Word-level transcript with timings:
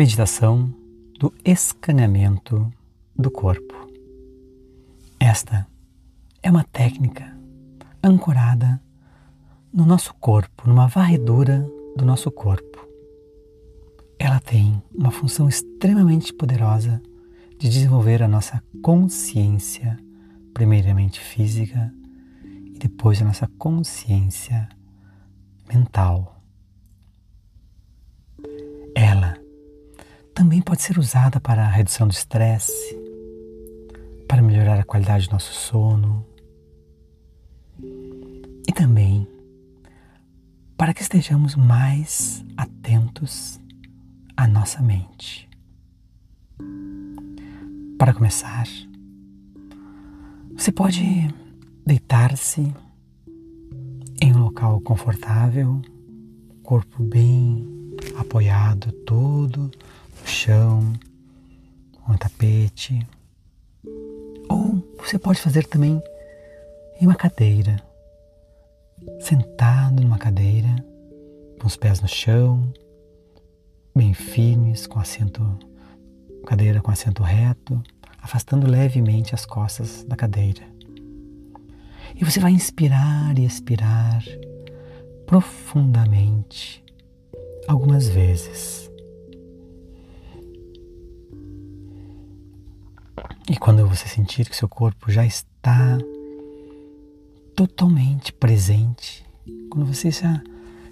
Meditação 0.00 0.74
do 1.18 1.30
escaneamento 1.44 2.72
do 3.14 3.30
corpo. 3.30 3.86
Esta 5.20 5.66
é 6.42 6.50
uma 6.50 6.64
técnica 6.64 7.38
ancorada 8.02 8.80
no 9.70 9.84
nosso 9.84 10.14
corpo, 10.14 10.66
numa 10.66 10.86
varredura 10.86 11.70
do 11.94 12.06
nosso 12.06 12.30
corpo. 12.30 12.88
Ela 14.18 14.40
tem 14.40 14.82
uma 14.94 15.10
função 15.10 15.46
extremamente 15.46 16.32
poderosa 16.32 17.02
de 17.58 17.68
desenvolver 17.68 18.22
a 18.22 18.28
nossa 18.28 18.62
consciência, 18.82 19.98
primeiramente 20.54 21.20
física 21.20 21.92
e 22.42 22.78
depois 22.78 23.20
a 23.20 23.26
nossa 23.26 23.46
consciência 23.58 24.66
mental. 25.68 26.42
Ela 28.94 29.38
também 30.40 30.62
pode 30.62 30.80
ser 30.80 30.98
usada 30.98 31.38
para 31.38 31.64
a 31.64 31.68
redução 31.68 32.08
do 32.08 32.12
estresse, 32.12 32.98
para 34.26 34.40
melhorar 34.40 34.80
a 34.80 34.84
qualidade 34.84 35.26
do 35.28 35.32
nosso 35.32 35.52
sono 35.52 36.24
e 38.66 38.72
também 38.72 39.28
para 40.78 40.94
que 40.94 41.02
estejamos 41.02 41.54
mais 41.54 42.42
atentos 42.56 43.60
à 44.34 44.48
nossa 44.48 44.80
mente. 44.80 45.46
Para 47.98 48.14
começar, 48.14 48.66
você 50.54 50.72
pode 50.72 51.28
deitar-se 51.84 52.74
em 54.22 54.32
um 54.32 54.44
local 54.44 54.80
confortável, 54.80 55.82
corpo 56.62 57.04
bem 57.04 57.68
apoiado 58.16 58.90
todo 59.04 59.70
chão, 60.30 60.92
um 62.08 62.16
tapete. 62.16 63.06
Ou 64.48 64.82
você 64.98 65.18
pode 65.18 65.40
fazer 65.40 65.66
também 65.66 66.02
em 67.00 67.06
uma 67.06 67.14
cadeira, 67.14 67.76
sentado 69.20 70.00
numa 70.00 70.18
cadeira, 70.18 70.68
com 71.60 71.66
os 71.66 71.76
pés 71.76 72.00
no 72.00 72.08
chão, 72.08 72.72
bem 73.94 74.14
firmes, 74.14 74.86
com 74.86 74.98
assento 74.98 75.58
cadeira 76.46 76.80
com 76.80 76.90
assento 76.90 77.22
reto, 77.22 77.82
afastando 78.22 78.66
levemente 78.66 79.34
as 79.34 79.44
costas 79.44 80.04
da 80.04 80.16
cadeira. 80.16 80.62
E 82.16 82.24
você 82.24 82.40
vai 82.40 82.52
inspirar 82.52 83.38
e 83.38 83.44
expirar 83.44 84.24
profundamente 85.26 86.82
algumas 87.68 88.08
vezes. 88.08 88.89
E 93.50 93.56
quando 93.56 93.84
você 93.84 94.06
sentir 94.06 94.48
que 94.48 94.54
seu 94.54 94.68
corpo 94.68 95.10
já 95.10 95.26
está 95.26 95.98
totalmente 97.56 98.32
presente, 98.32 99.26
quando 99.68 99.92
você 99.92 100.08
já 100.08 100.40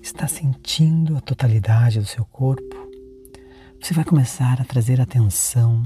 está 0.00 0.28
sentindo 0.28 1.16
a 1.16 1.20
totalidade 1.20 1.98
do 1.98 2.06
seu 2.06 2.24
corpo, 2.24 2.76
você 3.82 3.92
vai 3.92 4.04
começar 4.04 4.60
a 4.60 4.64
trazer 4.64 5.00
atenção 5.00 5.82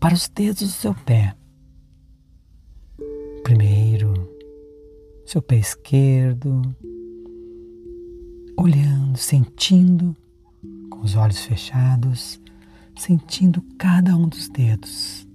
para 0.00 0.14
os 0.14 0.26
dedos 0.26 0.62
do 0.62 0.68
seu 0.68 0.94
pé. 0.94 1.36
Primeiro, 3.44 4.14
seu 5.26 5.42
pé 5.42 5.56
esquerdo, 5.56 6.62
olhando, 8.56 9.18
sentindo, 9.18 10.16
com 10.88 11.00
os 11.00 11.14
olhos 11.14 11.40
fechados, 11.40 12.39
sentindo 13.00 13.62
cada 13.78 14.14
um 14.14 14.28
dos 14.28 14.48
dedos. 14.48 15.26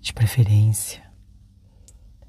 De 0.00 0.12
preferência, 0.12 1.02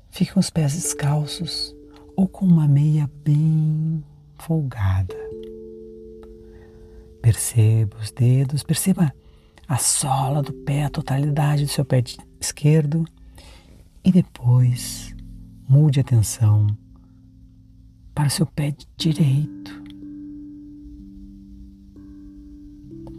fique 0.10 0.34
com 0.34 0.40
os 0.40 0.50
pés 0.50 0.74
descalços 0.74 1.76
ou 2.16 2.28
com 2.28 2.46
uma 2.46 2.68
meia 2.68 3.10
bem 3.24 4.04
folgada. 4.40 5.16
Perceba 7.22 7.98
os 7.98 8.10
dedos, 8.12 8.64
perceba 8.64 9.14
a 9.68 9.78
sola 9.78 10.42
do 10.42 10.54
pé, 10.54 10.86
a 10.86 10.90
totalidade 10.90 11.66
do 11.66 11.72
seu 11.72 11.84
pé 11.84 12.04
esquerdo 12.40 13.06
e 14.04 14.12
depois 14.12 15.14
mude 15.68 16.00
a 16.00 16.02
atenção 16.02 16.68
para 18.16 18.28
o 18.28 18.32
seu 18.32 18.46
pé 18.46 18.74
direito. 18.98 19.81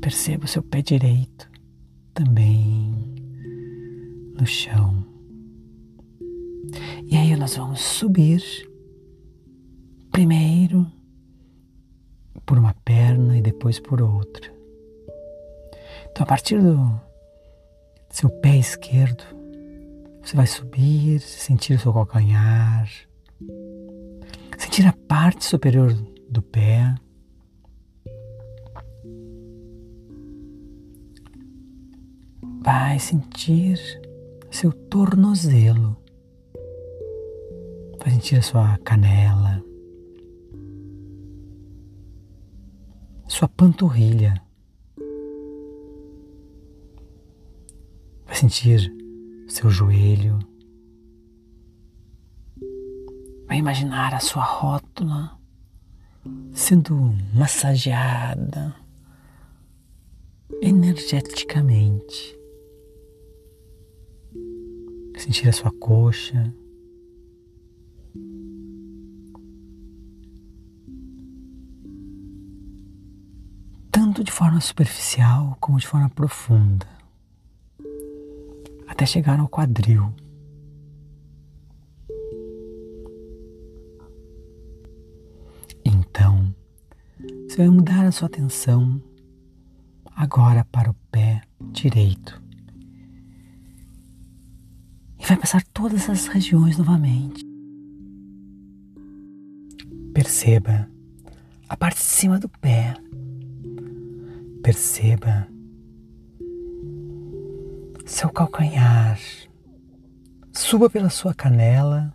Perceba 0.02 0.44
o 0.44 0.48
seu 0.48 0.62
pé 0.62 0.82
direito 0.82 1.48
também 2.12 2.92
no 4.38 4.44
chão. 4.44 5.06
E 7.06 7.16
aí 7.16 7.36
nós 7.36 7.56
vamos 7.56 7.80
subir 7.80 8.42
primeiro 10.10 10.86
por 12.44 12.58
uma 12.58 12.74
perna 12.84 13.38
e 13.38 13.40
depois 13.40 13.78
por 13.78 14.02
outra. 14.02 14.52
Então, 16.10 16.24
a 16.24 16.26
partir 16.26 16.60
do 16.60 17.00
seu 18.10 18.28
pé 18.28 18.58
esquerdo, 18.58 19.24
você 20.22 20.36
vai 20.36 20.46
subir, 20.46 21.20
sentir 21.20 21.74
o 21.74 21.78
seu 21.78 21.92
calcanhar, 21.92 22.88
sentir 24.58 24.86
a 24.86 24.92
parte 24.92 25.44
superior 25.44 25.92
do 26.28 26.42
pé. 26.42 26.94
Vai 32.62 32.98
sentir 32.98 33.78
seu 34.50 34.72
tornozelo. 34.72 35.96
Vai 37.98 38.10
sentir 38.10 38.36
a 38.36 38.42
sua 38.42 38.78
canela. 38.78 39.62
sua 43.32 43.48
panturrilha. 43.48 44.34
Vai 48.26 48.36
sentir 48.36 48.94
seu 49.48 49.70
joelho. 49.70 50.38
Vai 53.46 53.56
imaginar 53.56 54.14
a 54.14 54.20
sua 54.20 54.44
rótula 54.44 55.38
sendo 56.52 56.94
massageada 57.34 58.76
energeticamente. 60.60 62.41
Sentir 65.22 65.48
a 65.48 65.52
sua 65.52 65.70
coxa. 65.70 66.52
tanto 73.92 74.24
de 74.24 74.32
forma 74.32 74.60
superficial 74.60 75.56
como 75.60 75.78
de 75.78 75.86
forma 75.86 76.10
profunda, 76.10 76.86
até 78.88 79.06
chegar 79.06 79.38
ao 79.38 79.48
quadril. 79.48 80.12
Então, 85.84 86.52
você 87.48 87.58
vai 87.58 87.68
mudar 87.68 88.06
a 88.06 88.12
sua 88.12 88.26
atenção 88.26 89.00
agora 90.16 90.64
para 90.64 90.90
o 90.90 90.94
pé 91.12 91.42
direito. 91.70 92.42
Vai 95.32 95.40
passar 95.40 95.64
todas 95.72 96.10
as 96.10 96.26
regiões 96.26 96.76
novamente. 96.76 97.42
Perceba 100.12 100.86
a 101.66 101.74
parte 101.74 101.96
de 101.96 102.02
cima 102.02 102.38
do 102.38 102.50
pé 102.50 102.94
Perceba 104.62 105.48
seu 108.04 108.28
calcanhar. 108.28 109.18
Suba 110.52 110.90
pela 110.90 111.08
sua 111.08 111.32
canela, 111.32 112.12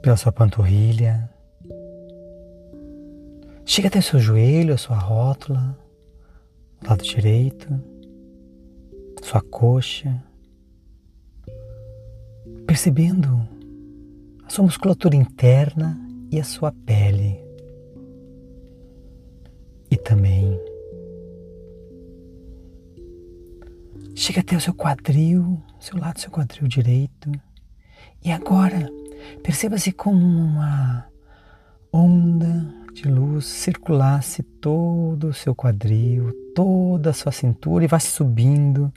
pela 0.00 0.16
sua 0.16 0.30
panturrilha. 0.30 1.28
Chega 3.64 3.88
até 3.88 4.00
seu 4.00 4.20
joelho, 4.20 4.74
a 4.74 4.78
sua 4.78 4.96
rótula, 4.96 5.76
lado 6.86 7.02
direito, 7.02 7.93
sua 9.24 9.40
coxa, 9.40 10.22
percebendo 12.66 13.48
a 14.44 14.50
sua 14.50 14.64
musculatura 14.64 15.16
interna 15.16 15.98
e 16.30 16.38
a 16.38 16.44
sua 16.44 16.70
pele 16.70 17.42
e 19.90 19.96
também 19.96 20.60
chega 24.14 24.40
até 24.40 24.56
o 24.56 24.60
seu 24.60 24.74
quadril, 24.74 25.58
seu 25.80 25.98
lado 25.98 26.16
do 26.16 26.20
seu 26.20 26.30
quadril 26.30 26.68
direito. 26.68 27.32
E 28.22 28.30
agora, 28.30 28.90
perceba-se 29.42 29.90
como 29.90 30.18
uma, 30.18 31.06
onda 31.90 32.66
de 32.92 33.08
luz 33.08 33.46
circulasse 33.46 34.42
todo 34.42 35.28
o 35.28 35.34
seu 35.34 35.54
quadril, 35.54 36.30
toda 36.54 37.08
a 37.10 37.14
sua 37.14 37.32
cintura 37.32 37.84
e 37.84 37.88
vá 37.88 37.98
subindo 37.98 38.92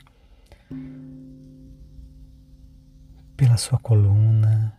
pela 3.36 3.56
sua 3.56 3.78
coluna. 3.78 4.76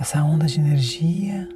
Essa 0.00 0.24
onda 0.24 0.46
de 0.46 0.58
energia 0.58 1.46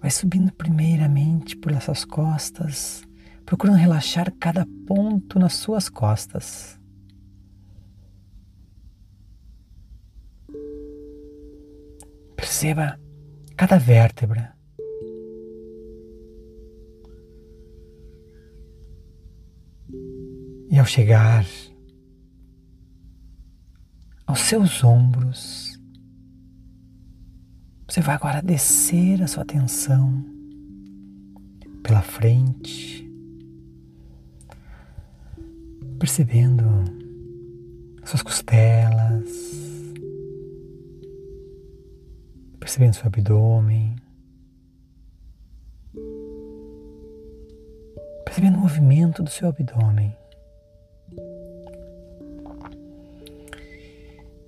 vai 0.00 0.10
subindo 0.10 0.50
primeiramente 0.54 1.54
por 1.54 1.70
essas 1.70 2.02
costas, 2.02 3.02
procurando 3.44 3.76
relaxar 3.76 4.32
cada 4.40 4.66
ponto 4.86 5.38
nas 5.38 5.52
suas 5.52 5.90
costas. 5.90 6.80
Perceba 12.34 12.98
cada 13.54 13.78
vértebra. 13.78 14.56
E 20.70 20.78
ao 20.78 20.86
chegar 20.86 21.44
aos 24.26 24.40
seus 24.40 24.82
ombros, 24.82 25.78
você 27.86 28.00
vai 28.00 28.14
agora 28.14 28.40
descer 28.40 29.22
a 29.22 29.26
sua 29.26 29.42
atenção 29.42 30.24
pela 31.82 32.00
frente, 32.00 33.06
percebendo 35.98 36.64
suas 38.04 38.22
costelas, 38.22 39.28
percebendo 42.58 42.94
seu 42.94 43.06
abdômen, 43.06 43.96
percebendo 48.32 48.56
o 48.56 48.60
movimento 48.60 49.22
do 49.22 49.28
seu 49.28 49.46
abdômen. 49.50 50.16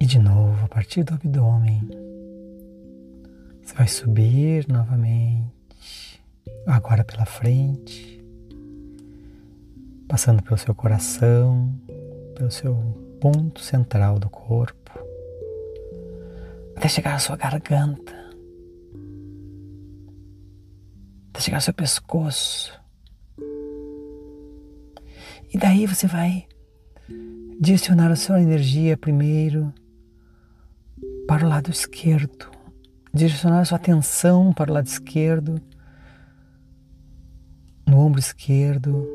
E 0.01 0.07
de 0.07 0.19
novo, 0.19 0.65
a 0.65 0.69
partir 0.69 1.05
do 1.05 1.13
abdômen, 1.13 1.87
você 3.63 3.75
vai 3.75 3.87
subir 3.87 4.67
novamente, 4.69 6.23
agora 6.67 7.05
pela 7.05 7.27
frente, 7.27 8.25
passando 10.09 10.43
pelo 10.43 10.57
seu 10.57 10.75
coração, 10.75 11.71
pelo 12.37 12.51
seu 12.51 12.75
ponto 13.21 13.61
central 13.61 14.19
do 14.19 14.31
corpo, 14.31 14.99
até 16.75 16.89
chegar 16.89 17.17
à 17.17 17.19
sua 17.19 17.37
garganta, 17.37 18.15
até 21.29 21.41
chegar 21.41 21.59
ao 21.59 21.61
seu 21.61 21.75
pescoço. 21.75 22.83
E 25.55 25.57
daí 25.57 25.87
você 25.87 26.09
vai 26.09 26.49
direcionar 27.61 28.11
a 28.11 28.17
sua 28.17 28.43
energia 28.43 28.97
primeiro 28.97 29.73
para 31.29 31.47
o 31.47 31.49
lado 31.49 31.71
esquerdo, 31.71 32.51
direcionar 33.15 33.61
a 33.61 33.65
sua 33.65 33.77
atenção 33.77 34.53
para 34.53 34.73
o 34.73 34.75
lado 34.75 34.89
esquerdo, 34.89 35.63
no 37.87 38.01
ombro 38.01 38.19
esquerdo, 38.19 39.07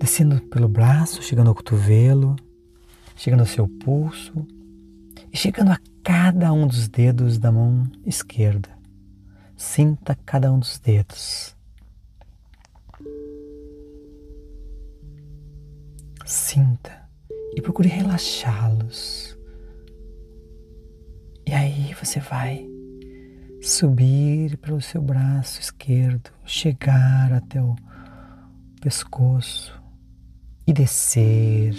descendo 0.00 0.40
pelo 0.48 0.66
braço, 0.66 1.22
chegando 1.22 1.50
ao 1.50 1.54
cotovelo, 1.54 2.34
chegando 3.14 3.40
ao 3.40 3.46
seu 3.46 3.68
pulso 3.68 4.44
e 5.32 5.36
chegando 5.36 5.70
a 5.70 5.78
cada 6.02 6.52
um 6.52 6.66
dos 6.66 6.88
dedos 6.88 7.38
da 7.38 7.52
mão 7.52 7.84
esquerda. 8.04 8.70
Sinta 9.56 10.18
cada 10.26 10.52
um 10.52 10.58
dos 10.58 10.80
dedos. 10.80 11.54
Sinta 16.24 17.06
e 17.54 17.60
procure 17.60 17.86
relaxá-los. 17.86 19.38
E 21.46 21.52
aí 21.52 21.94
você 21.94 22.18
vai 22.18 22.66
subir 23.60 24.56
pelo 24.56 24.80
seu 24.80 25.02
braço 25.02 25.60
esquerdo, 25.60 26.30
chegar 26.46 27.30
até 27.30 27.62
o 27.62 27.76
pescoço 28.80 29.78
e 30.66 30.72
descer 30.72 31.74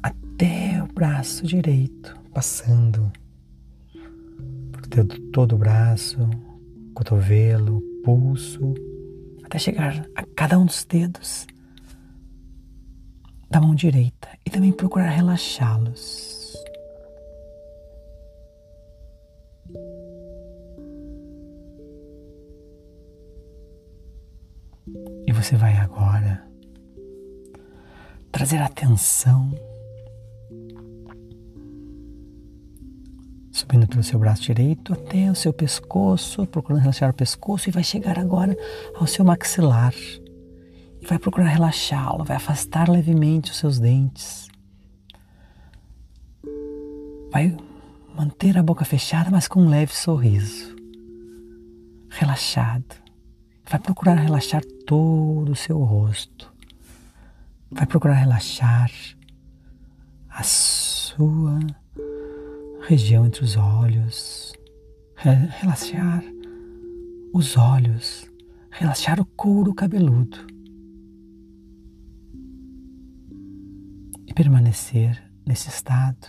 até 0.00 0.80
o 0.84 0.92
braço 0.92 1.44
direito, 1.44 2.14
passando 2.32 3.10
por 4.70 4.82
todo 5.32 5.56
o 5.56 5.58
braço, 5.58 6.30
cotovelo, 6.94 7.82
pulso, 8.04 8.72
até 9.42 9.58
chegar 9.58 10.06
a 10.14 10.22
cada 10.36 10.56
um 10.60 10.64
dos 10.64 10.84
dedos 10.84 11.48
da 13.50 13.60
mão 13.60 13.74
direita 13.74 14.28
e 14.46 14.50
também 14.50 14.70
procurar 14.70 15.08
relaxá-los. 15.08 16.54
E 25.26 25.32
você 25.32 25.56
vai 25.56 25.76
agora 25.76 26.46
trazer 28.30 28.58
atenção 28.58 29.50
subindo 33.50 33.86
pelo 33.86 34.02
seu 34.02 34.18
braço 34.18 34.42
direito 34.42 34.92
até 34.92 35.30
o 35.30 35.34
seu 35.34 35.52
pescoço, 35.52 36.46
procurando 36.46 36.80
relaxar 36.80 37.10
o 37.10 37.14
pescoço 37.14 37.68
e 37.68 37.72
vai 37.72 37.82
chegar 37.82 38.18
agora 38.18 38.56
ao 38.94 39.06
seu 39.06 39.24
maxilar 39.24 39.92
e 41.00 41.06
vai 41.06 41.18
procurar 41.18 41.46
relaxá-lo, 41.46 42.24
vai 42.24 42.36
afastar 42.36 42.88
levemente 42.88 43.50
os 43.50 43.56
seus 43.56 43.78
dentes. 43.78 44.48
Vai 47.32 47.56
manter 48.14 48.58
a 48.58 48.62
boca 48.62 48.84
fechada, 48.84 49.30
mas 49.30 49.48
com 49.48 49.62
um 49.62 49.68
leve 49.68 49.94
sorriso. 49.94 50.76
Relaxado. 52.10 52.96
Vai 53.68 53.78
procurar 53.80 54.14
relaxar 54.14 54.62
todo 54.86 55.52
o 55.52 55.56
seu 55.56 55.78
rosto. 55.78 56.52
Vai 57.70 57.86
procurar 57.86 58.14
relaxar 58.14 58.90
a 60.28 60.42
sua 60.42 61.60
região 62.86 63.24
entre 63.24 63.44
os 63.44 63.56
olhos. 63.56 64.52
Relaxar 65.14 66.24
os 67.32 67.56
olhos. 67.56 68.28
Relaxar 68.70 69.20
o 69.20 69.24
couro 69.24 69.72
cabeludo 69.72 70.59
permanecer 74.40 75.22
nesse 75.46 75.68
estado 75.68 76.28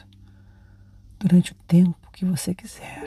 durante 1.18 1.54
o 1.54 1.56
tempo 1.66 2.12
que 2.12 2.26
você 2.26 2.54
quiser. 2.54 3.06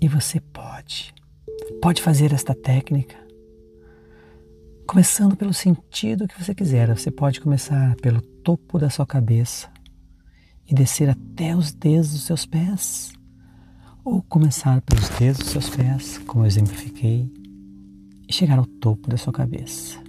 E 0.00 0.08
você 0.08 0.40
pode, 0.40 1.12
pode 1.82 2.00
fazer 2.00 2.32
esta 2.32 2.54
técnica 2.54 3.16
começando 4.86 5.36
pelo 5.36 5.52
sentido 5.52 6.26
que 6.26 6.42
você 6.42 6.54
quiser. 6.54 6.88
Você 6.96 7.10
pode 7.10 7.38
começar 7.38 7.94
pelo 7.96 8.22
topo 8.22 8.78
da 8.78 8.88
sua 8.88 9.04
cabeça 9.04 9.70
e 10.66 10.74
descer 10.74 11.10
até 11.10 11.54
os 11.54 11.74
dedos 11.74 12.12
dos 12.12 12.22
seus 12.22 12.46
pés, 12.46 13.12
ou 14.02 14.22
começar 14.22 14.80
pelos 14.80 15.10
dedos 15.10 15.40
dos 15.40 15.50
seus 15.50 15.68
pés, 15.68 16.16
como 16.26 16.44
eu 16.44 16.46
exemplifiquei, 16.46 17.30
e 18.26 18.32
chegar 18.32 18.58
ao 18.58 18.64
topo 18.64 19.10
da 19.10 19.18
sua 19.18 19.34
cabeça. 19.34 20.02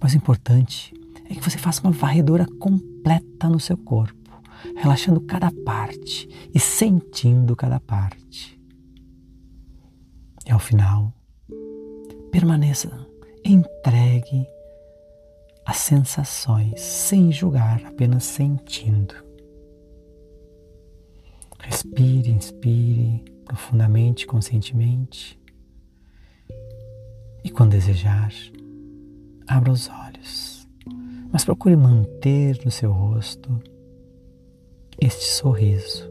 Mas 0.00 0.14
o 0.14 0.16
importante 0.16 0.96
é 1.28 1.34
que 1.34 1.42
você 1.42 1.58
faça 1.58 1.82
uma 1.82 1.92
varredura 1.92 2.46
completa 2.58 3.48
no 3.48 3.60
seu 3.60 3.76
corpo, 3.76 4.32
relaxando 4.76 5.20
cada 5.20 5.52
parte 5.64 6.28
e 6.54 6.58
sentindo 6.58 7.54
cada 7.54 7.78
parte. 7.78 8.58
E 10.46 10.50
ao 10.50 10.58
final, 10.58 11.12
permaneça 12.30 13.06
entregue 13.44 14.46
às 15.66 15.76
sensações, 15.76 16.80
sem 16.80 17.30
julgar, 17.30 17.84
apenas 17.84 18.24
sentindo. 18.24 19.14
Respire, 21.60 22.30
inspire 22.30 23.22
profundamente, 23.44 24.26
conscientemente. 24.26 25.38
E 27.44 27.50
quando 27.50 27.72
desejar, 27.72 28.32
abra 29.46 29.70
os 29.70 29.88
olhos 29.88 30.57
mas 31.32 31.44
procure 31.44 31.76
manter 31.76 32.58
no 32.64 32.70
seu 32.70 32.92
rosto 32.92 33.60
este 35.00 35.24
sorriso 35.24 36.10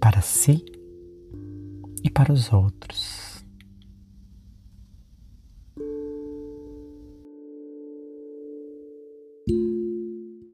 para 0.00 0.20
si 0.20 0.64
e 2.02 2.10
para 2.10 2.32
os 2.32 2.52
outros. 2.52 3.23